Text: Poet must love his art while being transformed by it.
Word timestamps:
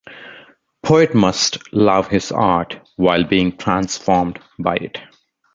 Poet 0.81 1.13
must 1.13 1.71
love 1.71 2.07
his 2.07 2.31
art 2.31 2.79
while 2.95 3.23
being 3.23 3.55
transformed 3.55 4.39
by 4.57 4.77
it. 4.77 4.97